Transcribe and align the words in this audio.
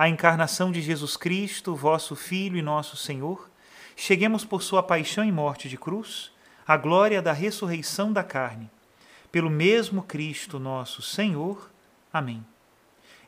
a 0.00 0.08
encarnação 0.08 0.72
de 0.72 0.80
Jesus 0.80 1.14
Cristo, 1.14 1.76
vosso 1.76 2.16
Filho 2.16 2.56
e 2.56 2.62
nosso 2.62 2.96
Senhor, 2.96 3.50
cheguemos 3.94 4.46
por 4.46 4.62
sua 4.62 4.82
paixão 4.82 5.22
e 5.22 5.30
morte 5.30 5.68
de 5.68 5.76
cruz 5.76 6.32
à 6.66 6.74
glória 6.74 7.20
da 7.20 7.34
ressurreição 7.34 8.10
da 8.10 8.24
carne. 8.24 8.70
Pelo 9.30 9.50
mesmo 9.50 10.02
Cristo 10.02 10.58
nosso 10.58 11.02
Senhor. 11.02 11.70
Amém. 12.10 12.42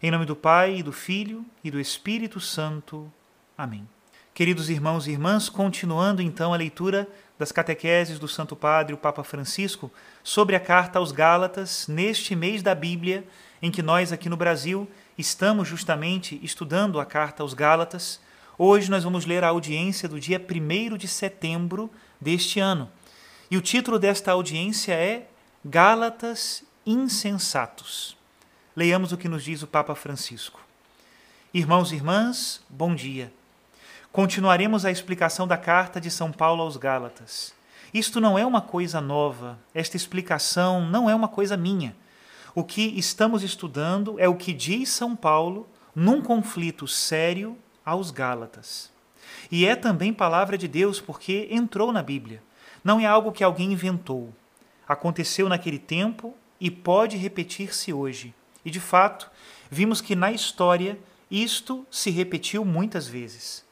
Em 0.03 0.11
nome 0.11 0.25
do 0.25 0.35
Pai, 0.35 0.77
e 0.77 0.83
do 0.83 0.93
Filho 0.93 1.45
e 1.63 1.71
do 1.71 1.79
Espírito 1.79 2.41
Santo. 2.41 3.13
Amém. 3.57 3.87
Queridos 4.33 4.71
irmãos 4.71 5.07
e 5.07 5.11
irmãs, 5.11 5.51
continuando 5.51 6.23
então 6.23 6.55
a 6.55 6.57
leitura 6.57 7.07
das 7.39 7.53
catequeses 7.53 8.19
do 8.19 8.27
Santo 8.27 8.57
Padre, 8.57 8.95
o 8.95 8.99
Papa 8.99 9.23
Francisco, 9.23 9.93
sobre 10.25 10.57
a 10.57 10.61
carta 10.61 10.99
aos 10.99 11.13
Gálatas, 11.13 11.87
neste 11.87 12.35
mês 12.35 12.63
da 12.63 12.75
Bíblia, 12.75 13.27
em 13.61 13.71
que 13.71 13.83
nós 13.83 14.11
aqui 14.11 14.31
no 14.31 14.39
Brasil 14.39 14.89
Estamos 15.23 15.69
justamente 15.69 16.41
estudando 16.43 16.99
a 16.99 17.07
carta 17.07 17.45
aos 17.45 17.55
Gálatas. 17.55 18.19
Hoje 18.59 18.91
nós 18.91 19.05
vamos 19.05 19.25
ler 19.25 19.45
a 19.45 19.51
audiência 19.51 20.09
do 20.09 20.19
dia 20.19 20.45
1 20.45 20.97
de 20.97 21.07
setembro 21.07 21.89
deste 22.21 22.59
ano. 22.59 22.91
E 23.49 23.57
o 23.57 23.61
título 23.61 24.01
desta 24.01 24.33
audiência 24.33 24.93
é 24.95 25.29
Gálatas 25.65 26.65
Insensatos. 26.85 28.17
Leiamos 28.75 29.13
o 29.13 29.17
que 29.17 29.29
nos 29.29 29.45
diz 29.45 29.63
o 29.63 29.69
Papa 29.69 29.95
Francisco. 29.95 30.59
Irmãos 31.55 31.93
e 31.93 31.95
irmãs, 31.95 32.61
bom 32.69 32.93
dia. 32.93 33.33
Continuaremos 34.11 34.85
a 34.85 34.91
explicação 34.91 35.47
da 35.47 35.57
carta 35.57 36.01
de 36.01 36.11
São 36.11 36.33
Paulo 36.33 36.63
aos 36.63 36.77
Gálatas. 36.77 37.55
Isto 37.95 38.21
não 38.21 38.37
é 38.37 38.45
uma 38.45 38.61
coisa 38.61 39.01
nova, 39.01 39.57
esta 39.73 39.97
explicação 39.97 40.85
não 40.85 41.09
é 41.09 41.15
uma 41.15 41.29
coisa 41.29 41.57
minha. 41.57 41.95
O 42.55 42.63
que 42.63 42.83
estamos 42.99 43.43
estudando 43.43 44.21
é 44.21 44.29
o 44.29 44.37
que 44.37 44.53
diz 44.53 44.91
São 44.91 45.17
Paulo 45.17 45.67
num 45.95 46.21
conflito 46.21 46.87
sério 46.87 47.57
aos 47.83 48.11
Gálatas. 48.11 48.91
E 49.51 49.65
é 49.65 49.75
também 49.75 50.13
palavra 50.13 50.59
de 50.59 50.69
Deus 50.69 51.01
porque 51.01 51.49
entrou 51.51 51.91
na 51.91 52.03
Bíblia. 52.03 52.43
Não 52.85 53.01
é 53.01 53.07
algo 53.07 53.33
que 53.33 53.43
alguém 53.43 53.73
inventou. 53.73 54.35
Aconteceu 54.87 55.49
naquele 55.49 55.79
tempo 55.79 56.35
e 56.61 56.71
pode 56.71 57.17
repetir-se 57.17 57.91
hoje. 57.91 58.35
E 58.63 58.71
de 58.71 58.81
fato, 58.81 59.31
vimos 59.71 60.03
que 60.03 60.15
na 60.15 60.31
história 60.31 60.99
isto 61.31 61.87
se 61.91 62.11
repetiu 62.11 62.67
muitas 62.67 63.09
vezes. 63.09 63.65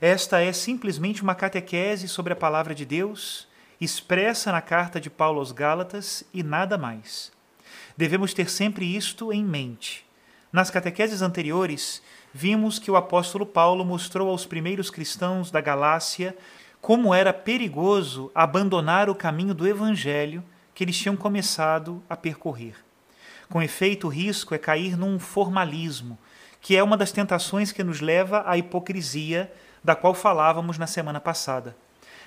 Esta 0.00 0.40
é 0.40 0.52
simplesmente 0.52 1.24
uma 1.24 1.34
catequese 1.34 2.06
sobre 2.06 2.32
a 2.32 2.36
palavra 2.36 2.72
de 2.72 2.84
Deus, 2.84 3.48
expressa 3.80 4.52
na 4.52 4.60
carta 4.60 5.00
de 5.00 5.10
Paulo 5.10 5.40
aos 5.40 5.50
Gálatas 5.50 6.22
e 6.32 6.44
nada 6.44 6.78
mais. 6.78 7.36
Devemos 7.98 8.32
ter 8.32 8.48
sempre 8.48 8.96
isto 8.96 9.32
em 9.32 9.44
mente. 9.44 10.06
Nas 10.52 10.70
catequeses 10.70 11.20
anteriores, 11.20 12.00
vimos 12.32 12.78
que 12.78 12.92
o 12.92 12.96
apóstolo 12.96 13.44
Paulo 13.44 13.84
mostrou 13.84 14.30
aos 14.30 14.46
primeiros 14.46 14.88
cristãos 14.88 15.50
da 15.50 15.60
Galácia 15.60 16.36
como 16.80 17.12
era 17.12 17.32
perigoso 17.32 18.30
abandonar 18.32 19.10
o 19.10 19.16
caminho 19.16 19.52
do 19.52 19.66
evangelho 19.66 20.44
que 20.72 20.84
eles 20.84 20.96
tinham 20.96 21.16
começado 21.16 22.00
a 22.08 22.16
percorrer. 22.16 22.76
Com 23.50 23.60
efeito, 23.60 24.06
o 24.06 24.10
risco 24.10 24.54
é 24.54 24.58
cair 24.58 24.96
num 24.96 25.18
formalismo, 25.18 26.16
que 26.60 26.76
é 26.76 26.82
uma 26.84 26.96
das 26.96 27.10
tentações 27.10 27.72
que 27.72 27.82
nos 27.82 28.00
leva 28.00 28.44
à 28.46 28.56
hipocrisia 28.56 29.52
da 29.82 29.96
qual 29.96 30.14
falávamos 30.14 30.78
na 30.78 30.86
semana 30.86 31.18
passada. 31.18 31.76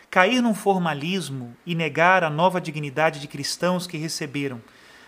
Cair 0.09 0.41
num 0.41 0.53
formalismo 0.53 1.55
e 1.65 1.73
negar 1.75 2.25
a 2.25 2.29
nova 2.29 2.59
dignidade 2.59 3.21
de 3.21 3.27
cristãos 3.29 3.87
que 3.87 3.95
receberam 3.95 4.61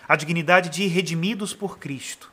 a 0.07 0.15
dignidade 0.15 0.69
de 0.69 0.87
redimidos 0.87 1.53
por 1.53 1.77
Cristo. 1.77 2.31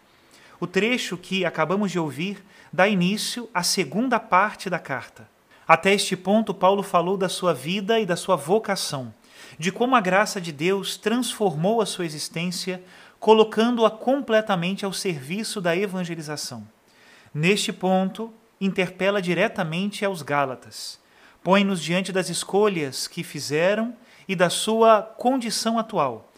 O 0.58 0.66
trecho 0.66 1.16
que 1.16 1.44
acabamos 1.44 1.90
de 1.90 1.98
ouvir 1.98 2.44
dá 2.72 2.88
início 2.88 3.48
à 3.54 3.62
segunda 3.62 4.18
parte 4.20 4.68
da 4.68 4.78
carta. 4.78 5.28
Até 5.66 5.94
este 5.94 6.16
ponto, 6.16 6.52
Paulo 6.52 6.82
falou 6.82 7.16
da 7.16 7.28
sua 7.28 7.54
vida 7.54 8.00
e 8.00 8.06
da 8.06 8.16
sua 8.16 8.36
vocação, 8.36 9.14
de 9.58 9.70
como 9.70 9.94
a 9.94 10.00
graça 10.00 10.40
de 10.40 10.52
Deus 10.52 10.96
transformou 10.96 11.80
a 11.80 11.86
sua 11.86 12.04
existência, 12.04 12.82
colocando-a 13.18 13.90
completamente 13.90 14.84
ao 14.84 14.92
serviço 14.92 15.60
da 15.60 15.76
evangelização. 15.76 16.66
Neste 17.32 17.72
ponto, 17.72 18.32
interpela 18.60 19.22
diretamente 19.22 20.04
aos 20.04 20.22
Gálatas, 20.22 20.98
põe-nos 21.42 21.80
diante 21.80 22.12
das 22.12 22.28
escolhas 22.28 23.06
que 23.06 23.22
fizeram 23.22 23.94
e 24.28 24.34
da 24.34 24.50
sua 24.50 25.02
condição 25.02 25.78
atual 25.78 26.29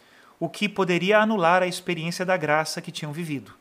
o 0.43 0.49
que 0.49 0.69
poderia 0.69 1.21
anular 1.21 1.63
a 1.63 1.69
experiência 1.69 2.27
da 2.27 2.37
graça 2.37 2.83
que 2.83 2.91
tinham 2.91 3.13
vivido. 3.13 3.55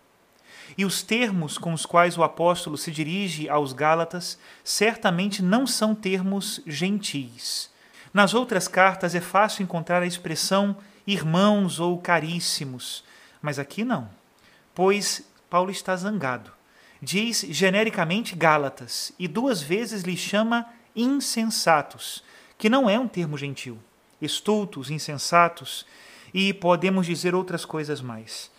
E 0.75 0.84
os 0.84 1.03
termos 1.03 1.56
com 1.56 1.74
os 1.74 1.86
quais 1.86 2.18
o 2.18 2.24
apóstolo 2.24 2.75
se 2.75 2.90
dirige 2.90 3.47
aos 3.47 3.72
Gálatas 3.72 4.40
certamente 4.64 5.44
não 5.44 5.68
são 5.68 5.94
termos 5.94 6.59
gentis. 6.66 7.69
Nas 8.12 8.34
outras 8.34 8.68
cartas 8.68 9.14
é 9.14 9.22
fácil 9.22 9.62
encontrar 9.62 10.02
a 10.02 10.08
expressão 10.08 10.75
irmãos 11.06 11.80
ou 11.80 12.00
caríssimos, 12.00 13.03
mas 13.44 13.59
aqui 13.59 13.84
não, 13.84 14.09
pois 14.74 15.24
Paulo 15.52 15.69
está 15.69 15.96
zangado. 15.96 16.52
Diz 17.00 17.46
genericamente 17.48 18.36
Gálatas 18.36 19.13
e 19.19 19.28
duas 19.28 19.62
vezes 19.62 20.02
lhe 20.02 20.18
chama 20.18 20.66
insensatos, 20.96 22.24
que 22.57 22.69
não 22.69 22.89
é 22.89 22.98
um 22.98 23.07
termo 23.07 23.38
gentil. 23.38 23.78
Estultos, 24.19 24.89
insensatos, 24.89 25.86
e 26.33 26.54
podemos 26.54 27.06
dizer 27.06 27.36
outras 27.36 27.66
coisas 27.66 28.01
mais. 28.01 28.51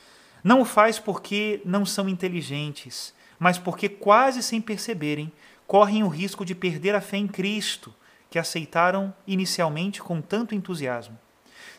Não 0.43 0.61
o 0.61 0.65
faz 0.65 0.99
porque 0.99 1.61
não 1.65 1.87
são 1.87 2.09
inteligentes, 2.09 3.15
mas 3.39 3.59
porque, 3.59 3.89
quase 3.89 4.43
sem 4.43 4.61
perceberem, 4.61 5.33
correm 5.67 6.03
o 6.03 6.09
risco 6.09 6.45
de 6.45 6.55
perder 6.55 6.95
a 6.95 7.01
fé 7.01 7.17
em 7.17 7.27
Cristo, 7.27 7.95
que 8.31 8.39
aceitaram 8.39 9.15
inicialmente 9.27 10.01
com 10.01 10.21
tanto 10.21 10.55
entusiasmo. 10.55 11.19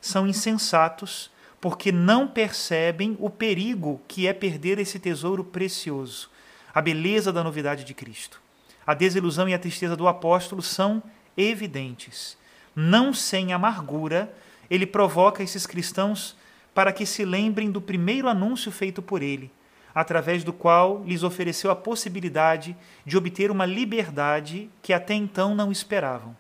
São 0.02 0.28
insensatos 0.28 1.32
porque 1.60 1.92
não 1.92 2.28
percebem 2.28 3.16
o 3.20 3.30
perigo 3.30 4.02
que 4.08 4.28
é 4.28 4.34
perder 4.34 4.80
esse 4.80 5.00
tesouro 5.00 5.44
precioso, 5.44 6.30
a 6.74 6.82
beleza 6.82 7.32
da 7.32 7.44
novidade 7.44 7.84
de 7.84 7.94
Cristo. 7.94 8.42
A 8.86 8.94
desilusão 8.94 9.48
e 9.48 9.54
a 9.54 9.60
tristeza 9.60 9.96
do 9.96 10.08
apóstolo 10.08 10.62
são 10.62 11.02
evidentes. 11.38 12.38
Não 12.76 13.14
sem 13.14 13.54
amargura, 13.54 14.34
ele 14.70 14.86
provoca 14.86 15.44
esses 15.44 15.66
cristãos 15.66 16.36
para 16.74 16.92
que 16.92 17.06
se 17.06 17.24
lembrem 17.24 17.72
do 17.72 17.82
primeiro 17.82 18.28
anúncio 18.28 18.72
feito 18.72 19.02
por 19.02 19.22
ele, 19.22 19.52
através 19.94 20.44
do 20.44 20.52
qual 20.52 21.04
lhes 21.04 21.24
ofereceu 21.24 21.70
a 21.70 21.76
possibilidade 21.76 22.76
de 23.06 23.16
obter 23.16 23.52
uma 23.52 23.66
liberdade 23.66 24.70
que 24.82 24.94
até 24.94 25.14
então 25.14 25.54
não 25.54 25.72
esperavam. 25.72 26.36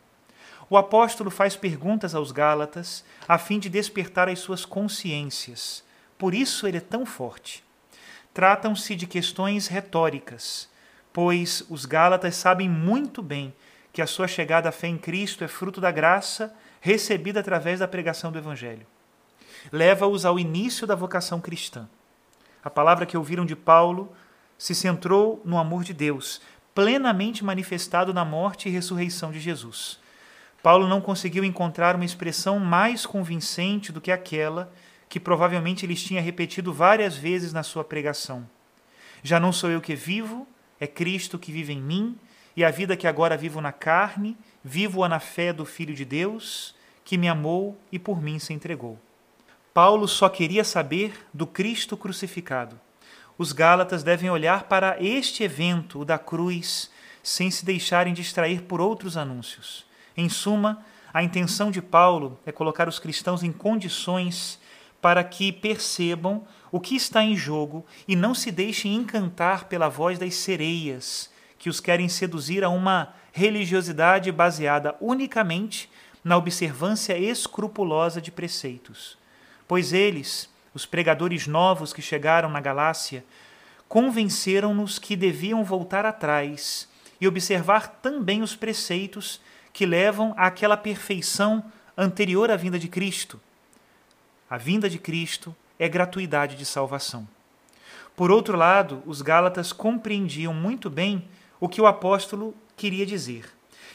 O 0.70 0.78
apóstolo 0.78 1.30
faz 1.30 1.56
perguntas 1.56 2.16
aos 2.16 2.32
Gálatas 2.32 3.04
a 3.28 3.38
fim 3.38 3.60
de 3.60 3.70
despertar 3.70 4.28
as 4.28 4.40
suas 4.40 4.66
consciências. 4.66 5.84
Por 6.18 6.34
isso 6.34 6.66
ele 6.66 6.78
é 6.78 6.82
tão 6.82 7.06
forte. 7.06 7.64
Tratam-se 8.34 8.96
de 8.96 9.06
questões 9.06 9.68
retóricas, 9.68 10.68
pois 11.12 11.64
os 11.70 11.86
Gálatas 11.86 12.36
sabem 12.36 12.68
muito 12.68 13.22
bem 13.22 13.54
que 13.92 14.02
a 14.02 14.08
sua 14.08 14.28
chegada 14.28 14.70
à 14.70 14.72
fé 14.72 14.88
em 14.88 14.98
Cristo 14.98 15.44
é 15.44 15.48
fruto 15.48 15.80
da 15.80 15.92
graça 15.92 16.52
recebida 16.84 17.40
através 17.40 17.80
da 17.80 17.88
pregação 17.88 18.30
do 18.30 18.38
Evangelho. 18.38 18.86
Leva-os 19.72 20.26
ao 20.26 20.38
início 20.38 20.86
da 20.86 20.96
vocação 20.96 21.40
cristã. 21.40 21.88
A 22.62 22.70
palavra 22.70 23.06
que 23.06 23.16
ouviram 23.16 23.46
de 23.46 23.56
Paulo 23.56 24.14
se 24.58 24.76
centrou 24.76 25.42
no 25.46 25.58
amor 25.58 25.86
de 25.86 25.94
Deus, 25.94 26.42
plenamente 26.76 27.42
manifestado 27.42 28.14
na 28.14 28.26
morte 28.26 28.68
e 28.68 28.72
ressurreição 28.72 29.32
de 29.32 29.40
Jesus. 29.40 29.98
Paulo 30.62 30.86
não 30.86 31.00
conseguiu 31.00 31.46
encontrar 31.46 31.96
uma 31.96 32.04
expressão 32.04 32.60
mais 32.60 33.06
convincente 33.06 33.90
do 33.90 34.02
que 34.02 34.12
aquela 34.12 34.70
que 35.08 35.22
provavelmente 35.22 35.88
lhes 35.88 36.04
tinha 36.04 36.22
repetido 36.22 36.74
várias 36.74 37.16
vezes 37.16 37.54
na 37.54 37.64
sua 37.64 37.86
pregação. 37.86 38.46
Já 39.24 39.40
não 39.40 39.54
sou 39.54 39.72
eu 39.72 39.80
que 39.80 39.96
vivo, 39.96 40.46
é 40.82 40.88
Cristo 40.88 41.40
que 41.40 41.50
vive 41.50 41.72
em 41.72 41.82
mim, 41.82 42.20
e 42.58 42.64
a 42.64 42.70
vida 42.70 42.98
que 42.98 43.08
agora 43.08 43.38
vivo 43.38 43.62
na 43.62 43.72
carne, 43.72 44.38
vivo-a 44.64 45.10
na 45.10 45.20
fé 45.20 45.52
do 45.52 45.66
Filho 45.66 45.94
de 45.94 46.06
Deus, 46.06 46.74
que 47.04 47.18
me 47.18 47.28
amou 47.28 47.78
e 47.92 48.00
por 48.00 48.22
mim 48.22 48.40
se 48.40 48.54
entregou. 48.54 48.98
Paulo 49.74 50.08
só 50.08 50.30
queria 50.30 50.64
saber 50.64 51.28
do 51.34 51.46
Cristo 51.46 51.98
crucificado. 51.98 52.80
Os 53.38 53.52
Gálatas 53.52 54.04
devem 54.04 54.30
olhar 54.30 54.64
para 54.64 55.02
este 55.04 55.44
evento, 55.44 56.02
o 56.02 56.06
da 56.06 56.20
cruz, 56.20 56.92
sem 57.22 57.50
se 57.50 57.66
deixarem 57.66 58.14
distrair 58.14 58.62
por 58.62 58.80
outros 58.80 59.18
anúncios. 59.18 59.86
Em 60.16 60.30
suma, 60.30 60.86
a 61.14 61.24
intenção 61.24 61.72
de 61.72 61.82
Paulo 61.82 62.40
é 62.46 62.52
colocar 62.52 62.88
os 62.88 63.00
cristãos 63.00 63.44
em 63.44 63.52
condições 63.52 64.60
para 65.02 65.24
que 65.24 65.52
percebam 65.52 66.46
o 66.72 66.80
que 66.80 66.96
está 66.96 67.24
em 67.24 67.36
jogo 67.36 67.86
e 68.08 68.16
não 68.16 68.34
se 68.34 68.52
deixem 68.52 68.96
encantar 68.96 69.66
pela 69.66 69.90
voz 69.90 70.18
das 70.18 70.36
sereias 70.36 71.30
que 71.58 71.70
os 71.70 71.80
querem 71.80 72.08
seduzir 72.08 72.64
a 72.64 72.70
uma 72.70 73.14
religiosidade 73.34 74.32
baseada 74.32 74.96
unicamente 75.02 75.90
na 76.24 76.38
observância 76.38 77.18
escrupulosa 77.18 78.22
de 78.22 78.32
preceitos. 78.32 79.18
Pois 79.68 79.92
eles, 79.92 80.48
os 80.72 80.86
pregadores 80.86 81.48
novos 81.48 81.92
que 81.92 82.02
chegaram 82.02 82.48
na 82.48 82.62
Galácia, 82.62 83.26
convenceram-nos 83.90 85.00
que 85.00 85.16
deviam 85.16 85.64
voltar 85.64 86.06
atrás 86.06 86.88
e 87.20 87.28
observar 87.28 87.88
também 88.02 88.44
os 88.44 88.56
preceitos 88.56 89.42
que 89.74 89.86
levam 89.86 90.36
àquela 90.38 90.78
perfeição 90.78 91.66
anterior 91.98 92.52
à 92.52 92.56
vinda 92.56 92.78
de 92.78 92.88
Cristo. 92.88 93.42
A 94.48 94.58
vinda 94.58 94.88
de 94.88 95.00
Cristo 95.00 95.56
é 95.80 95.90
gratuidade 95.90 96.56
de 96.56 96.66
salvação. 96.66 97.28
Por 98.16 98.30
outro 98.30 98.56
lado, 98.56 99.02
os 99.08 99.24
Gálatas 99.24 99.74
compreendiam 99.74 100.54
muito 100.54 100.88
bem 100.88 101.28
o 101.60 101.68
que 101.68 101.82
o 101.82 101.88
apóstolo 101.88 102.54
queria 102.76 103.06
dizer. 103.06 103.46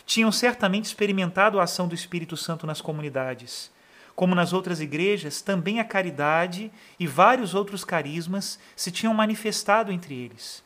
Tinham 0.06 0.32
certamente 0.32 0.86
experimentado 0.86 1.60
a 1.60 1.64
ação 1.64 1.86
do 1.86 1.94
Espírito 1.94 2.36
Santo 2.36 2.66
nas 2.66 2.80
comunidades. 2.80 3.70
Como 4.14 4.34
nas 4.34 4.52
outras 4.52 4.80
igrejas, 4.80 5.40
também 5.40 5.80
a 5.80 5.84
caridade 5.84 6.72
e 6.98 7.06
vários 7.06 7.54
outros 7.54 7.84
carismas 7.84 8.58
se 8.75 8.90
tinham 8.90 9.14
manifestado 9.14 9.92
entre 9.92 10.14
eles. 10.14 10.64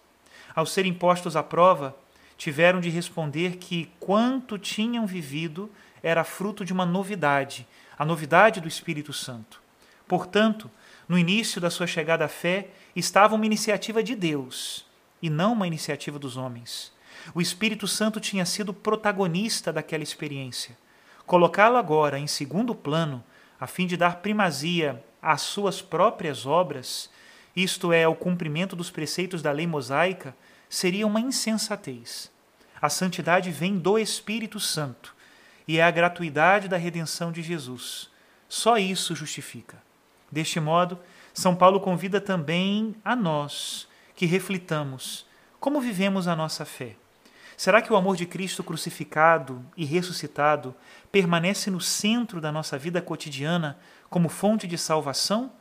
Ao 0.54 0.64
serem 0.64 0.94
postos 0.94 1.36
à 1.36 1.42
prova, 1.42 1.96
tiveram 2.36 2.80
de 2.80 2.88
responder 2.88 3.56
que 3.56 3.90
quanto 4.00 4.58
tinham 4.58 5.06
vivido 5.06 5.70
era 6.02 6.24
fruto 6.24 6.64
de 6.64 6.72
uma 6.72 6.84
novidade, 6.84 7.66
a 7.98 8.04
novidade 8.04 8.60
do 8.60 8.68
Espírito 8.68 9.12
Santo. 9.12 9.60
Portanto, 10.08 10.70
no 11.08 11.18
início 11.18 11.60
da 11.60 11.70
sua 11.70 11.86
chegada 11.86 12.24
à 12.24 12.28
fé, 12.28 12.68
estava 12.96 13.34
uma 13.34 13.46
iniciativa 13.46 14.02
de 14.02 14.14
Deus 14.14 14.84
e 15.22 15.30
não 15.30 15.52
uma 15.52 15.66
iniciativa 15.66 16.18
dos 16.18 16.36
homens. 16.36 16.92
O 17.34 17.40
Espírito 17.40 17.86
Santo 17.86 18.20
tinha 18.20 18.44
sido 18.44 18.74
protagonista 18.74 19.72
daquela 19.72 20.02
experiência. 20.02 20.76
Colocá-lo 21.26 21.76
agora 21.76 22.18
em 22.18 22.26
segundo 22.26 22.74
plano, 22.74 23.22
a 23.58 23.66
fim 23.66 23.86
de 23.86 23.96
dar 23.96 24.16
primazia 24.16 25.02
às 25.20 25.42
suas 25.42 25.80
próprias 25.80 26.46
obras, 26.46 27.08
isto 27.54 27.92
é, 27.92 28.04
ao 28.04 28.14
cumprimento 28.14 28.74
dos 28.74 28.90
preceitos 28.90 29.40
da 29.40 29.52
lei 29.52 29.66
mosaica, 29.66 30.34
seria 30.68 31.06
uma 31.06 31.20
insensatez. 31.20 32.30
A 32.80 32.88
santidade 32.88 33.50
vem 33.50 33.78
do 33.78 33.98
Espírito 33.98 34.58
Santo 34.58 35.14
e 35.68 35.78
é 35.78 35.84
a 35.84 35.90
gratuidade 35.90 36.66
da 36.66 36.76
redenção 36.76 37.30
de 37.30 37.42
Jesus. 37.42 38.10
Só 38.48 38.76
isso 38.76 39.14
justifica. 39.14 39.80
Deste 40.30 40.58
modo, 40.58 40.98
São 41.32 41.54
Paulo 41.54 41.78
convida 41.78 42.20
também 42.20 42.96
a 43.04 43.14
nós 43.14 43.86
que 44.16 44.26
reflitamos 44.26 45.26
como 45.60 45.80
vivemos 45.80 46.26
a 46.26 46.34
nossa 46.34 46.64
fé. 46.64 46.96
Será 47.56 47.82
que 47.82 47.92
o 47.92 47.96
amor 47.96 48.16
de 48.16 48.26
Cristo 48.26 48.64
crucificado 48.64 49.64
e 49.76 49.84
ressuscitado 49.84 50.74
permanece 51.10 51.70
no 51.70 51.80
centro 51.80 52.40
da 52.40 52.50
nossa 52.50 52.78
vida 52.78 53.00
cotidiana 53.00 53.78
como 54.08 54.28
fonte 54.28 54.66
de 54.66 54.78
salvação? 54.78 55.52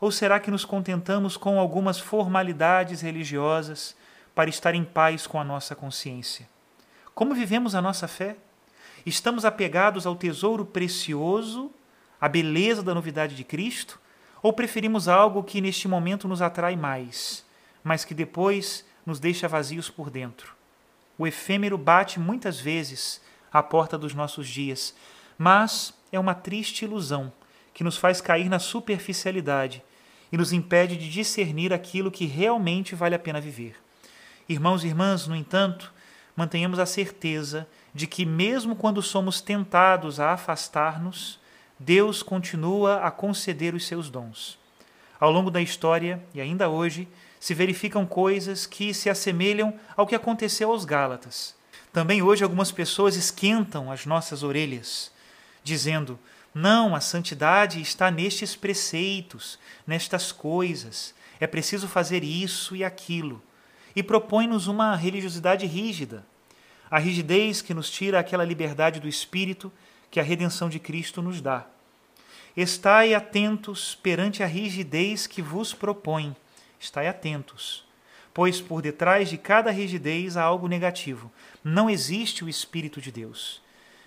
Ou 0.00 0.10
será 0.10 0.40
que 0.40 0.50
nos 0.50 0.64
contentamos 0.64 1.36
com 1.36 1.58
algumas 1.58 1.98
formalidades 1.98 3.00
religiosas 3.00 3.96
para 4.34 4.50
estar 4.50 4.74
em 4.74 4.84
paz 4.84 5.26
com 5.26 5.40
a 5.40 5.44
nossa 5.44 5.74
consciência? 5.74 6.48
Como 7.14 7.34
vivemos 7.34 7.74
a 7.74 7.82
nossa 7.82 8.08
fé? 8.08 8.36
Estamos 9.04 9.44
apegados 9.44 10.06
ao 10.06 10.16
tesouro 10.16 10.64
precioso, 10.64 11.70
à 12.20 12.28
beleza 12.28 12.82
da 12.82 12.94
novidade 12.94 13.34
de 13.34 13.44
Cristo? 13.44 14.00
Ou 14.42 14.52
preferimos 14.52 15.06
algo 15.06 15.44
que 15.44 15.60
neste 15.60 15.86
momento 15.86 16.26
nos 16.26 16.42
atrai 16.42 16.74
mais, 16.74 17.44
mas 17.84 18.04
que 18.04 18.14
depois 18.14 18.84
nos 19.04 19.20
deixa 19.20 19.46
vazios 19.46 19.88
por 19.88 20.10
dentro. 20.10 20.61
O 21.18 21.26
efêmero 21.26 21.76
bate 21.76 22.18
muitas 22.18 22.58
vezes 22.58 23.20
à 23.52 23.62
porta 23.62 23.98
dos 23.98 24.14
nossos 24.14 24.48
dias, 24.48 24.94
mas 25.38 25.94
é 26.10 26.18
uma 26.18 26.34
triste 26.34 26.84
ilusão 26.84 27.32
que 27.74 27.84
nos 27.84 27.96
faz 27.96 28.20
cair 28.20 28.48
na 28.48 28.58
superficialidade 28.58 29.82
e 30.30 30.36
nos 30.36 30.52
impede 30.52 30.96
de 30.96 31.10
discernir 31.10 31.72
aquilo 31.72 32.10
que 32.10 32.24
realmente 32.24 32.94
vale 32.94 33.14
a 33.14 33.18
pena 33.18 33.40
viver. 33.40 33.76
Irmãos 34.48 34.82
e 34.82 34.88
irmãs, 34.88 35.26
no 35.26 35.36
entanto, 35.36 35.92
mantenhamos 36.34 36.78
a 36.78 36.86
certeza 36.86 37.68
de 37.94 38.06
que, 38.06 38.24
mesmo 38.24 38.74
quando 38.74 39.02
somos 39.02 39.40
tentados 39.40 40.18
a 40.18 40.32
afastar-nos, 40.32 41.38
Deus 41.78 42.22
continua 42.22 43.00
a 43.02 43.10
conceder 43.10 43.74
os 43.74 43.86
seus 43.86 44.08
dons. 44.08 44.58
Ao 45.20 45.30
longo 45.30 45.50
da 45.50 45.60
história, 45.60 46.22
e 46.34 46.40
ainda 46.40 46.68
hoje, 46.68 47.08
se 47.42 47.54
verificam 47.54 48.06
coisas 48.06 48.66
que 48.66 48.94
se 48.94 49.10
assemelham 49.10 49.74
ao 49.96 50.06
que 50.06 50.14
aconteceu 50.14 50.70
aos 50.70 50.84
Gálatas. 50.84 51.56
Também 51.92 52.22
hoje 52.22 52.44
algumas 52.44 52.70
pessoas 52.70 53.16
esquentam 53.16 53.90
as 53.90 54.06
nossas 54.06 54.44
orelhas, 54.44 55.10
dizendo: 55.64 56.16
não, 56.54 56.94
a 56.94 57.00
santidade 57.00 57.80
está 57.80 58.12
nestes 58.12 58.54
preceitos, 58.54 59.58
nestas 59.84 60.30
coisas, 60.30 61.16
é 61.40 61.48
preciso 61.48 61.88
fazer 61.88 62.22
isso 62.22 62.76
e 62.76 62.84
aquilo. 62.84 63.42
E 63.96 64.04
propõe-nos 64.04 64.68
uma 64.68 64.94
religiosidade 64.94 65.66
rígida, 65.66 66.24
a 66.88 67.00
rigidez 67.00 67.60
que 67.60 67.74
nos 67.74 67.90
tira 67.90 68.20
aquela 68.20 68.44
liberdade 68.44 69.00
do 69.00 69.08
espírito 69.08 69.72
que 70.12 70.20
a 70.20 70.22
redenção 70.22 70.68
de 70.68 70.78
Cristo 70.78 71.20
nos 71.20 71.40
dá. 71.40 71.66
Estai 72.56 73.14
atentos 73.14 73.96
perante 74.00 74.44
a 74.44 74.46
rigidez 74.46 75.26
que 75.26 75.42
vos 75.42 75.74
propõe, 75.74 76.36
Estai 76.82 77.06
atentos, 77.06 77.84
pois 78.34 78.60
por 78.60 78.82
detrás 78.82 79.30
de 79.30 79.38
cada 79.38 79.70
rigidez 79.70 80.36
há 80.36 80.42
algo 80.42 80.66
negativo. 80.66 81.30
Não 81.62 81.88
existe 81.88 82.44
o 82.44 82.48
Espírito 82.48 83.00
de 83.00 83.12
Deus. 83.12 83.62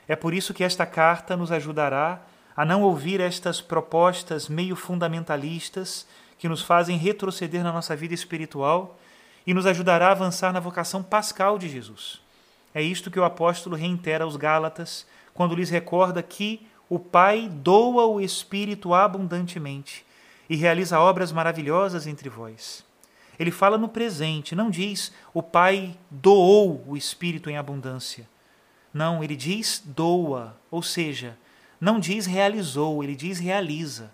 É 0.10 0.13
por 0.13 0.34
isso 0.34 0.53
que 0.53 0.62
esta 0.62 0.86
carta 0.86 1.38
nos 1.38 1.53
ajudará 1.53 2.22
a 2.53 2.65
não 2.65 2.84
ouvir 2.84 3.22
estas 3.22 3.62
propostas 3.62 4.50
meio 4.50 4.75
fundamentalistas 4.75 6.05
que 6.38 6.50
nos 6.50 6.62
fazem 6.62 6.98
retroceder 6.98 7.63
na 7.63 7.72
nossa 7.72 7.96
vida 7.96 8.13
espiritual 8.13 9.00
e 9.48 9.53
nos 9.53 9.65
ajudará 9.65 10.10
a 10.10 10.12
avançar 10.12 10.51
na 10.51 10.60
vocação 10.60 11.01
pascal 11.01 11.58
de 11.58 11.70
Jesus. 11.70 12.20
É 12.74 12.82
isto 12.82 13.10
que 13.10 13.20
o 13.20 13.24
apóstolo 13.24 13.77
reitera 13.77 14.25
aos 14.25 14.36
Gálatas 14.36 15.08
quando 15.34 15.55
lhes 15.55 15.70
recorda 15.70 16.22
que 16.22 16.67
o 16.89 17.00
Pai 17.00 17.48
doa 17.50 18.05
o 18.05 18.20
Espírito 18.20 18.94
abundantemente 18.94 20.05
e 20.50 20.56
realiza 20.56 21.00
obras 21.00 21.32
maravilhosas 21.32 22.08
entre 22.08 22.30
vós. 22.30 22.84
Ele 23.38 23.52
fala 23.52 23.78
no 23.78 23.90
presente, 23.90 24.56
não 24.56 24.70
diz 24.70 25.12
o 25.34 25.44
Pai 25.44 25.98
doou 26.10 26.84
o 26.88 26.96
Espírito 26.96 27.50
em 27.50 27.58
abundância. 27.58 28.28
Não, 28.94 29.24
ele 29.24 29.36
diz 29.36 29.84
doa, 29.86 30.56
ou 30.72 30.82
seja, 30.82 31.38
não 31.82 32.00
diz 32.00 32.25
realizou, 32.25 33.04
ele 33.04 33.16
diz 33.16 33.40
realiza. 33.40 34.12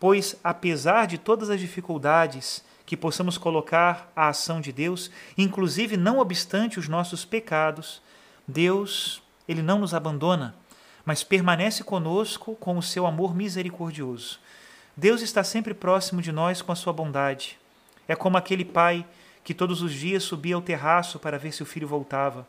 Pois, 0.00 0.34
apesar 0.42 1.06
de 1.06 1.18
todas 1.18 1.50
as 1.50 1.60
dificuldades 1.60 2.64
que 2.84 2.96
possamos 2.96 3.38
colocar 3.38 4.10
a 4.16 4.28
ação 4.28 4.60
de 4.60 4.72
Deus, 4.72 5.10
inclusive 5.38 5.96
não 5.96 6.18
obstante 6.18 6.80
os 6.80 6.88
nossos 6.88 7.24
pecados, 7.24 8.02
Deus, 8.48 9.22
ele 9.46 9.62
não 9.62 9.78
nos 9.78 9.94
abandona, 9.94 10.56
mas 11.04 11.22
permanece 11.22 11.84
conosco 11.84 12.56
com 12.56 12.76
o 12.76 12.82
seu 12.82 13.06
amor 13.06 13.32
misericordioso. 13.32 14.40
Deus 14.96 15.22
está 15.22 15.42
sempre 15.44 15.72
próximo 15.72 16.20
de 16.20 16.32
nós 16.32 16.62
com 16.62 16.72
a 16.72 16.76
sua 16.76 16.92
bondade. 16.92 17.58
É 18.08 18.16
como 18.16 18.36
aquele 18.36 18.64
pai 18.64 19.06
que 19.44 19.54
todos 19.54 19.82
os 19.82 19.92
dias 19.92 20.22
subia 20.22 20.54
ao 20.54 20.62
terraço 20.62 21.18
para 21.18 21.38
ver 21.38 21.52
se 21.52 21.62
o 21.62 21.66
filho 21.66 21.88
voltava. 21.88 22.46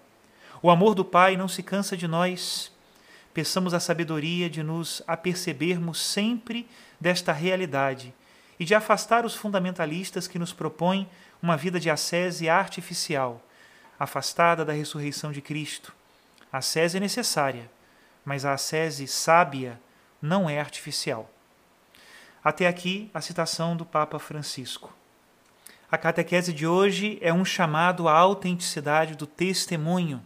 O 0.62 0.69
amor 0.69 0.93
do 0.93 1.03
Pai 1.03 1.36
não 1.36 1.48
se 1.48 1.63
cansa 1.63 1.98
de 1.98 2.07
nós. 2.07 2.71
Peçamos 3.33 3.74
a 3.74 3.79
sabedoria 3.79 4.50
de 4.50 4.62
nos 4.62 5.01
apercebermos 5.07 6.00
sempre 6.00 6.67
desta 7.00 7.31
realidade 7.31 8.13
e 8.60 8.65
de 8.65 8.75
afastar 8.75 9.25
os 9.25 9.33
fundamentalistas 9.33 10.27
que 10.27 10.38
nos 10.38 10.53
propõem 10.53 11.10
uma 11.41 11.57
vida 11.57 11.79
de 11.79 11.89
ascese 11.89 12.48
artificial, 12.48 13.41
afastada 14.00 14.63
da 14.63 14.74
ressurreição 14.74 15.31
de 15.31 15.41
Cristo. 15.41 15.93
A 16.51 16.60
ascese 16.60 16.98
é 16.98 17.00
necessária, 17.00 17.71
mas 18.24 18.45
a 18.45 18.53
ascese 18.53 19.07
sábia 19.07 19.79
não 20.21 20.48
é 20.48 20.60
artificial. 20.60 21.27
Até 22.43 22.67
aqui 22.67 23.12
a 23.13 23.21
citação 23.21 23.77
do 23.77 23.86
Papa 23.86 24.17
Francisco. 24.17 24.91
A 25.91 25.95
catequese 25.95 26.51
de 26.51 26.65
hoje 26.65 27.19
é 27.21 27.31
um 27.31 27.45
chamado 27.45 28.07
à 28.07 28.13
autenticidade 28.17 29.15
do 29.15 29.27
testemunho. 29.27 30.19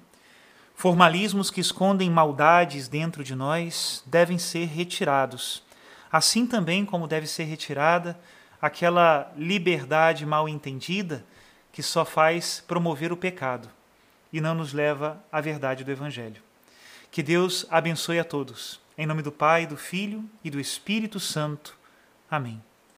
Formalismos 0.76 1.52
que 1.52 1.60
escondem 1.60 2.10
maldades 2.10 2.88
dentro 2.88 3.22
de 3.22 3.36
nós 3.36 4.02
devem 4.06 4.38
ser 4.38 4.66
retirados, 4.66 5.62
assim 6.10 6.48
também 6.48 6.86
como 6.86 7.06
deve 7.06 7.28
ser 7.28 7.44
retirada 7.44 8.18
aquela 8.62 9.34
liberdade 9.36 10.26
mal 10.26 10.48
entendida 10.48 11.26
que 11.74 11.84
só 11.84 12.06
faz 12.06 12.64
promover 12.66 13.12
o 13.12 13.18
pecado 13.18 13.68
e 14.32 14.40
não 14.40 14.56
nos 14.56 14.72
leva 14.72 15.22
à 15.30 15.42
verdade 15.42 15.84
do 15.84 15.92
Evangelho. 15.92 16.42
Que 17.12 17.22
Deus 17.22 17.66
abençoe 17.70 18.20
a 18.20 18.24
todos. 18.24 18.80
Em 18.98 19.06
nome 19.06 19.22
do 19.22 19.34
Pai, 19.34 19.68
do 19.68 19.76
Filho 19.76 20.24
e 20.44 20.50
do 20.50 20.62
Espírito 20.62 21.20
Santo. 21.20 21.75
Amém. 22.30 22.62